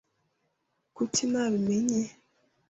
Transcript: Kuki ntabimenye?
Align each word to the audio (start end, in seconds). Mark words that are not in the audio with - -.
Kuki 0.95 1.23
ntabimenye? 1.31 2.01